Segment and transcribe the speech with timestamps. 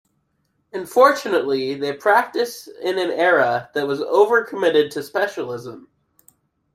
[0.73, 5.89] Unfortunately, they practiced in an era that was over-committed to specialism.